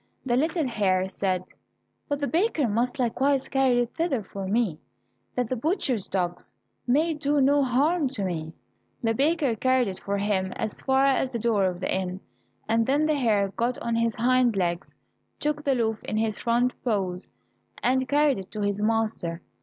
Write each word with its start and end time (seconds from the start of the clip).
The 0.25 0.35
little 0.35 0.67
hare 0.67 1.07
said, 1.07 1.51
"But 2.09 2.21
the 2.21 2.27
baker 2.27 2.67
must 2.67 2.97
likewise 2.97 3.47
carry 3.47 3.81
it 3.81 3.93
thither 3.95 4.23
for 4.23 4.47
me, 4.47 4.79
that 5.35 5.47
the 5.47 5.55
butchers' 5.55 6.07
dogs 6.07 6.55
may 6.87 7.13
do 7.13 7.39
no 7.39 7.61
harm 7.63 8.07
to 8.07 8.25
me." 8.25 8.51
The 9.03 9.13
baker 9.13 9.55
carried 9.55 9.87
if 9.87 9.99
for 9.99 10.17
him 10.17 10.53
as 10.53 10.81
far 10.81 11.05
as 11.05 11.31
the 11.33 11.37
door 11.37 11.65
of 11.65 11.81
the 11.81 11.95
inn, 11.95 12.19
and 12.67 12.87
then 12.87 13.05
the 13.05 13.13
hare 13.13 13.49
got 13.49 13.77
on 13.77 13.93
his 13.93 14.15
hind 14.15 14.55
legs, 14.57 14.95
took 15.39 15.63
the 15.63 15.75
loaf 15.75 16.03
in 16.05 16.17
his 16.17 16.39
front 16.39 16.73
paws, 16.83 17.27
and 17.83 18.09
carried 18.09 18.39
it 18.39 18.49
to 18.53 18.61
his 18.61 18.81
master. 18.81 19.43